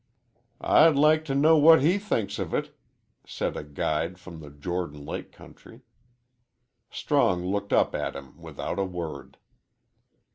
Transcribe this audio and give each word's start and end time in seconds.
"I'd 0.63 0.95
like 0.95 1.25
to 1.25 1.35
know 1.35 1.57
what 1.57 1.83
he 1.83 1.99
thinks 1.99 2.39
of 2.39 2.55
it," 2.55 2.75
said 3.23 3.55
a 3.55 3.63
guide 3.63 4.17
from 4.17 4.39
the 4.39 4.49
Jordan 4.49 5.05
Lake 5.05 5.31
country. 5.31 5.81
Strong 6.89 7.45
looked 7.45 7.71
up 7.71 7.93
at 7.93 8.15
him 8.15 8.41
without 8.41 8.79
a 8.79 8.83
word. 8.83 9.37